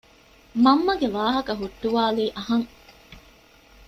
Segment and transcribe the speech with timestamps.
[0.63, 2.67] މަންމަގެ ވާހަކަ ހުއްޓުވާލީ އަހަން